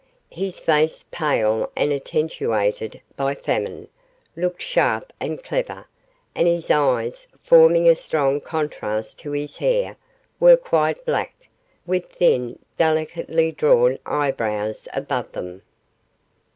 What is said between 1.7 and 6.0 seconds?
and attenuated by famine, looked sharp and clever;